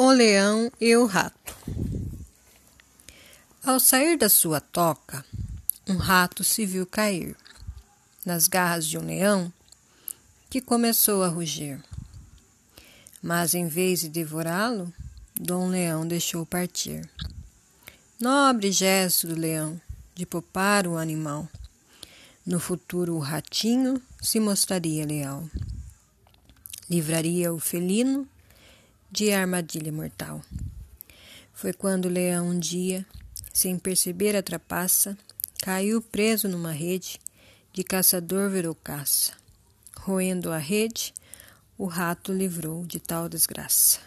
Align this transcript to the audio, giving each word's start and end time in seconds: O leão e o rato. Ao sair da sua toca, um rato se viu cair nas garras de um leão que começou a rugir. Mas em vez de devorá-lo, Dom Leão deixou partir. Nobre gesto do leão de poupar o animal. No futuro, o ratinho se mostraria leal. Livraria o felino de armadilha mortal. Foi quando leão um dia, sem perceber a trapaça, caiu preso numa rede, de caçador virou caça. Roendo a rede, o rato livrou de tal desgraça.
O 0.00 0.12
leão 0.12 0.70
e 0.80 0.94
o 0.94 1.06
rato. 1.06 1.56
Ao 3.64 3.80
sair 3.80 4.16
da 4.16 4.28
sua 4.28 4.60
toca, 4.60 5.24
um 5.88 5.96
rato 5.96 6.44
se 6.44 6.64
viu 6.64 6.86
cair 6.86 7.36
nas 8.24 8.46
garras 8.46 8.86
de 8.86 8.96
um 8.96 9.04
leão 9.04 9.52
que 10.48 10.60
começou 10.60 11.24
a 11.24 11.28
rugir. 11.28 11.82
Mas 13.20 13.54
em 13.54 13.66
vez 13.66 14.02
de 14.02 14.08
devorá-lo, 14.08 14.94
Dom 15.34 15.68
Leão 15.68 16.06
deixou 16.06 16.46
partir. 16.46 17.10
Nobre 18.20 18.70
gesto 18.70 19.26
do 19.26 19.34
leão 19.34 19.80
de 20.14 20.24
poupar 20.24 20.86
o 20.86 20.96
animal. 20.96 21.48
No 22.46 22.60
futuro, 22.60 23.16
o 23.16 23.18
ratinho 23.18 24.00
se 24.22 24.38
mostraria 24.38 25.04
leal. 25.04 25.50
Livraria 26.88 27.52
o 27.52 27.58
felino 27.58 28.28
de 29.10 29.32
armadilha 29.32 29.92
mortal. 29.92 30.42
Foi 31.52 31.72
quando 31.72 32.08
leão 32.08 32.50
um 32.50 32.58
dia, 32.58 33.04
sem 33.52 33.78
perceber 33.78 34.36
a 34.36 34.42
trapaça, 34.42 35.16
caiu 35.62 36.00
preso 36.00 36.48
numa 36.48 36.72
rede, 36.72 37.18
de 37.72 37.82
caçador 37.82 38.50
virou 38.50 38.74
caça. 38.74 39.32
Roendo 39.96 40.52
a 40.52 40.58
rede, 40.58 41.12
o 41.76 41.86
rato 41.86 42.32
livrou 42.32 42.84
de 42.84 43.00
tal 43.00 43.28
desgraça. 43.28 44.00